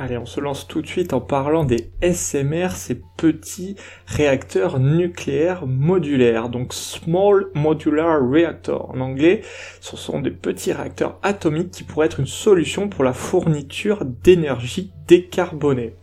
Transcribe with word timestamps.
Allez, 0.00 0.16
on 0.16 0.26
se 0.26 0.38
lance 0.40 0.68
tout 0.68 0.80
de 0.80 0.86
suite 0.86 1.12
en 1.12 1.20
parlant 1.20 1.64
des 1.64 1.90
SMR, 2.02 2.70
ces 2.70 3.02
petits 3.16 3.74
réacteurs 4.06 4.78
nucléaires 4.78 5.66
modulaires, 5.66 6.50
donc 6.50 6.72
Small 6.72 7.48
Modular 7.54 8.20
Reactor 8.20 8.90
en 8.94 9.00
anglais. 9.00 9.42
Ce 9.80 9.96
sont 9.96 10.20
des 10.20 10.30
petits 10.30 10.72
réacteurs 10.72 11.18
atomiques 11.24 11.72
qui 11.72 11.82
pourraient 11.82 12.06
être 12.06 12.20
une 12.20 12.26
solution 12.26 12.88
pour 12.88 13.02
la 13.02 13.12
fourniture 13.12 14.04
d'énergie 14.04 14.92
décarbonée. 15.08 15.96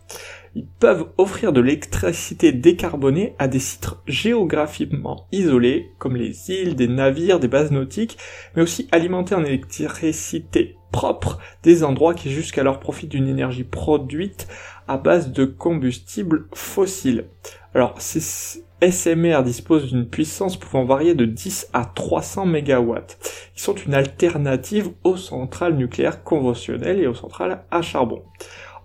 Ils 0.54 0.66
peuvent 0.66 1.08
offrir 1.16 1.54
de 1.54 1.62
l'électricité 1.62 2.52
décarbonée 2.52 3.34
à 3.38 3.48
des 3.48 3.58
sites 3.58 3.88
géographiquement 4.06 5.26
isolés, 5.32 5.92
comme 5.98 6.16
les 6.16 6.50
îles, 6.50 6.76
des 6.76 6.88
navires, 6.88 7.40
des 7.40 7.48
bases 7.48 7.70
nautiques, 7.70 8.18
mais 8.54 8.62
aussi 8.62 8.88
alimenter 8.92 9.34
en 9.34 9.44
électricité 9.44 10.76
des 11.62 11.84
endroits 11.84 12.14
qui 12.14 12.30
jusqu'alors 12.30 12.80
profitent 12.80 13.10
d'une 13.10 13.28
énergie 13.28 13.64
produite 13.64 14.48
à 14.88 14.96
base 14.96 15.32
de 15.32 15.44
combustibles 15.44 16.48
fossiles. 16.54 17.26
Alors, 17.74 17.94
ces 17.98 18.64
SMR 18.82 19.42
disposent 19.42 19.90
d'une 19.90 20.08
puissance 20.08 20.58
pouvant 20.58 20.84
varier 20.84 21.14
de 21.14 21.24
10 21.24 21.70
à 21.72 21.86
300 21.86 22.46
MW. 22.46 22.94
Ils 23.56 23.60
sont 23.60 23.74
une 23.74 23.94
alternative 23.94 24.90
aux 25.02 25.16
centrales 25.16 25.76
nucléaires 25.76 26.22
conventionnelles 26.22 27.00
et 27.00 27.06
aux 27.06 27.14
centrales 27.14 27.64
à 27.70 27.80
charbon. 27.80 28.22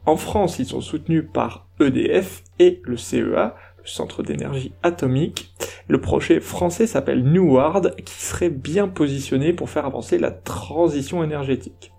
En 0.05 0.15
France, 0.15 0.59
ils 0.59 0.65
sont 0.65 0.81
soutenus 0.81 1.25
par 1.31 1.67
EDF 1.79 2.43
et 2.57 2.81
le 2.83 2.95
CEA, 2.95 3.55
le 3.77 3.87
Centre 3.87 4.23
d'énergie 4.23 4.73
atomique. 4.81 5.53
Le 5.87 5.99
projet 5.99 6.39
français 6.39 6.87
s'appelle 6.87 7.23
Neward, 7.23 7.93
qui 8.05 8.13
serait 8.13 8.49
bien 8.49 8.87
positionné 8.87 9.51
pour 9.51 9.69
faire 9.69 9.85
avancer 9.85 10.17
la 10.17 10.31
transition 10.31 11.23
énergétique. 11.23 11.91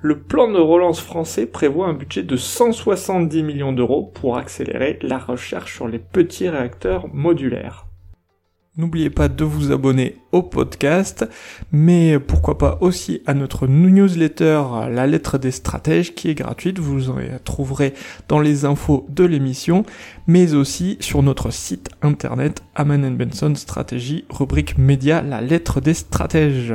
Le 0.00 0.20
plan 0.20 0.50
de 0.50 0.58
relance 0.58 1.00
français 1.00 1.46
prévoit 1.46 1.86
un 1.86 1.94
budget 1.94 2.22
de 2.22 2.36
170 2.36 3.42
millions 3.42 3.72
d'euros 3.72 4.10
pour 4.14 4.36
accélérer 4.36 4.98
la 5.02 5.18
recherche 5.18 5.74
sur 5.74 5.88
les 5.88 5.98
petits 5.98 6.48
réacteurs 6.48 7.08
modulaires. 7.12 7.86
N'oubliez 8.76 9.08
pas 9.08 9.28
de 9.28 9.44
vous 9.44 9.70
abonner 9.70 10.16
au 10.32 10.42
podcast, 10.42 11.24
mais 11.70 12.18
pourquoi 12.18 12.58
pas 12.58 12.78
aussi 12.80 13.22
à 13.24 13.32
notre 13.32 13.68
newsletter 13.68 14.62
La 14.90 15.06
lettre 15.06 15.38
des 15.38 15.52
stratèges 15.52 16.12
qui 16.16 16.28
est 16.28 16.34
gratuite, 16.34 16.80
vous 16.80 17.08
en 17.08 17.18
trouverez 17.44 17.94
dans 18.26 18.40
les 18.40 18.64
infos 18.64 19.06
de 19.10 19.22
l'émission, 19.22 19.84
mais 20.26 20.54
aussi 20.54 20.96
sur 20.98 21.22
notre 21.22 21.52
site 21.52 21.88
internet 22.02 22.64
Aman 22.74 23.16
Benson 23.16 23.54
Stratégie, 23.54 24.24
rubrique 24.28 24.76
média 24.76 25.22
La 25.22 25.40
lettre 25.40 25.80
des 25.80 25.94
stratèges. 25.94 26.74